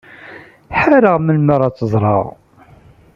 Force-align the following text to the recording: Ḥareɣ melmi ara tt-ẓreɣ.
Ḥareɣ 0.79 1.15
melmi 1.19 1.51
ara 1.55 1.67
tt-ẓreɣ. 1.69 2.23